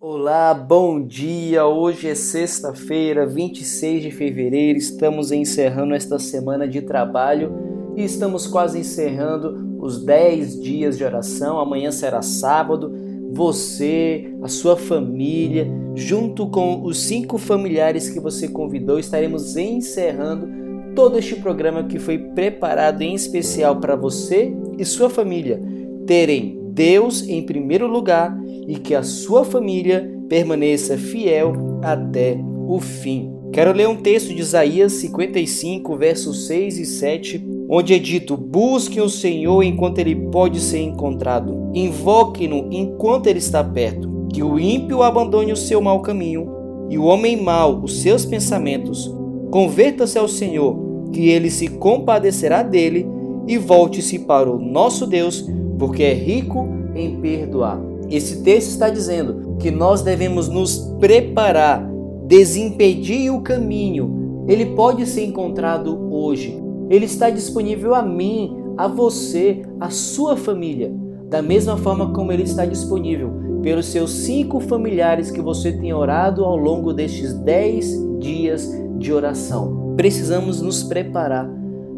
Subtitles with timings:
[0.00, 1.66] Olá, bom dia!
[1.66, 4.78] Hoje é sexta-feira, 26 de fevereiro.
[4.78, 7.52] Estamos encerrando esta semana de trabalho
[7.96, 11.58] e estamos quase encerrando os 10 dias de oração.
[11.58, 12.94] Amanhã será sábado.
[13.32, 15.66] Você, a sua família,
[15.96, 20.48] junto com os cinco familiares que você convidou, estaremos encerrando
[20.94, 25.60] todo este programa que foi preparado em especial para você e sua família
[26.06, 28.32] terem Deus em primeiro lugar
[28.68, 32.38] e que a sua família permaneça fiel até
[32.68, 33.32] o fim.
[33.50, 39.02] Quero ler um texto de Isaías 55, versos 6 e 7, onde é dito: Busquem
[39.02, 44.28] o Senhor enquanto ele pode ser encontrado, invoquem-no enquanto ele está perto.
[44.30, 46.50] Que o ímpio abandone o seu mau caminho
[46.90, 49.10] e o homem mau os seus pensamentos.
[49.50, 50.76] Converta-se ao Senhor,
[51.10, 53.06] que ele se compadecerá dele
[53.46, 57.80] e volte-se para o nosso Deus porque é rico em perdoar.
[58.10, 61.86] Esse texto está dizendo que nós devemos nos preparar,
[62.26, 64.44] desimpedir o caminho.
[64.48, 66.58] Ele pode ser encontrado hoje.
[66.88, 70.90] Ele está disponível a mim, a você, a sua família,
[71.28, 73.30] da mesma forma como ele está disponível
[73.62, 79.94] pelos seus cinco familiares que você tem orado ao longo destes dez dias de oração.
[79.96, 81.50] Precisamos nos preparar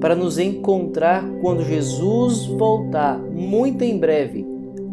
[0.00, 4.46] para nos encontrar quando Jesus voltar, muito em breve,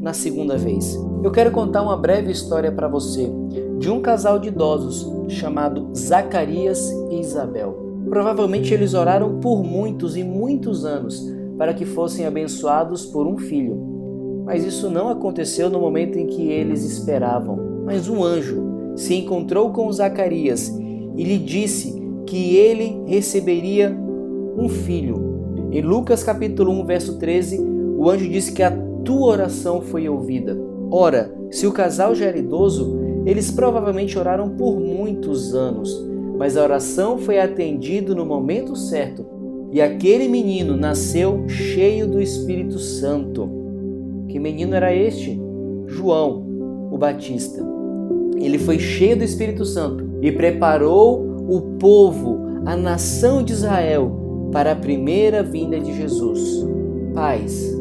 [0.04, 1.00] na segunda vez.
[1.24, 3.32] Eu quero contar uma breve história para você
[3.80, 8.04] de um casal de idosos chamado Zacarias e Isabel.
[8.10, 11.26] Provavelmente eles oraram por muitos e muitos anos
[11.58, 14.44] para que fossem abençoados por um filho.
[14.46, 17.58] Mas isso não aconteceu no momento em que eles esperavam.
[17.86, 18.62] Mas um anjo
[18.98, 20.68] se encontrou com Zacarias
[21.16, 23.98] e lhe disse que ele receberia
[24.58, 25.32] um filho.
[25.72, 27.60] Em Lucas capítulo 1, verso 13,
[27.98, 28.70] o anjo disse que a
[29.04, 30.58] tua oração foi ouvida.
[30.92, 36.06] Ora, se o casal já era idoso, eles provavelmente oraram por muitos anos,
[36.38, 39.34] mas a oração foi atendida no momento certo
[39.74, 43.50] e aquele menino nasceu cheio do Espírito Santo.
[44.28, 45.42] Que menino era este?
[45.88, 46.46] João,
[46.92, 47.66] o Batista.
[48.38, 52.38] Ele foi cheio do Espírito Santo e preparou o povo,
[52.68, 56.64] a nação de Israel, para a primeira vinda de Jesus.
[57.16, 57.76] Pais,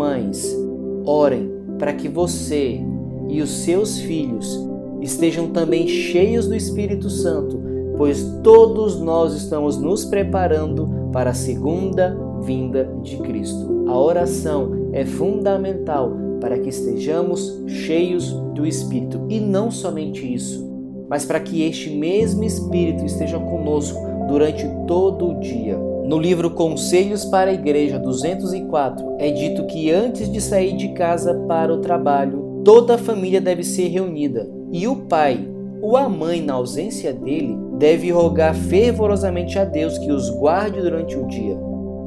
[0.00, 0.56] mães,
[1.04, 2.80] orem para que você
[3.28, 4.58] e os seus filhos
[5.02, 7.60] estejam também cheios do Espírito Santo,
[7.98, 13.84] pois todos nós estamos nos preparando para a segunda vinda de Cristo.
[13.88, 20.66] A oração é fundamental para que estejamos cheios do Espírito e não somente isso,
[21.10, 25.89] mas para que este mesmo Espírito esteja conosco durante todo o dia.
[26.10, 31.32] No livro Conselhos para a Igreja 204 é dito que antes de sair de casa
[31.46, 35.48] para o trabalho, toda a família deve ser reunida e o pai
[35.80, 41.16] ou a mãe, na ausência dele, deve rogar fervorosamente a Deus que os guarde durante
[41.16, 41.56] o dia.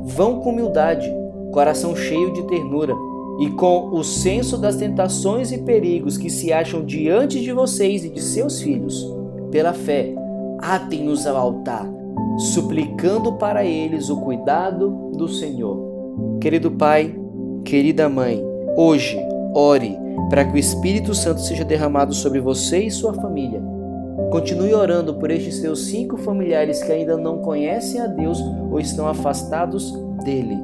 [0.03, 1.09] Vão com humildade,
[1.53, 2.93] coração cheio de ternura
[3.39, 8.09] e com o senso das tentações e perigos que se acham diante de vocês e
[8.09, 9.09] de seus filhos.
[9.49, 10.13] Pela fé,
[10.59, 11.92] atem-nos ao altar
[12.37, 16.37] suplicando para eles o cuidado do Senhor.
[16.39, 17.15] Querido Pai,
[17.63, 18.43] querida Mãe,
[18.77, 19.17] hoje
[19.55, 19.97] ore
[20.29, 23.61] para que o Espírito Santo seja derramado sobre você e sua família.
[24.31, 28.39] Continue orando por estes seus cinco familiares que ainda não conhecem a Deus
[28.71, 29.91] ou estão afastados
[30.23, 30.57] dele,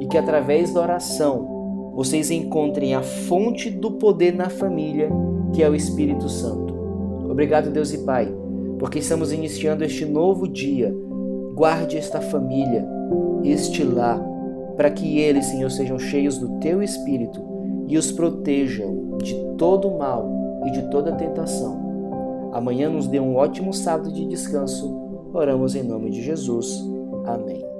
[0.00, 5.10] e que através da oração vocês encontrem a fonte do poder na família,
[5.52, 6.74] que é o Espírito Santo.
[7.30, 8.32] Obrigado, Deus e Pai,
[8.78, 10.94] porque estamos iniciando este novo dia
[11.54, 12.84] Guarde esta família,
[13.44, 14.20] este lar,
[14.76, 17.40] para que eles, Senhor, sejam cheios do teu espírito
[17.86, 20.28] e os protejam de todo mal
[20.66, 22.50] e de toda tentação.
[22.52, 25.00] Amanhã nos dê um ótimo sábado de descanso.
[25.32, 26.84] Oramos em nome de Jesus.
[27.24, 27.73] Amém.